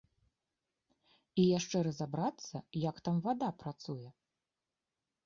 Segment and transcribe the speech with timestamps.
[1.43, 2.57] І яшчэ разабрацца,
[2.89, 4.09] як там вада працуе.